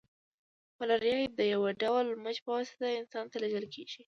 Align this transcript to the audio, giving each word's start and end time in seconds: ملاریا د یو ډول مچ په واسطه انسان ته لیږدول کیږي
ملاریا 0.77 1.17
د 1.39 1.41
یو 1.53 1.63
ډول 1.81 2.05
مچ 2.23 2.37
په 2.45 2.49
واسطه 2.55 2.87
انسان 3.01 3.25
ته 3.31 3.35
لیږدول 3.41 3.65
کیږي 3.75 4.01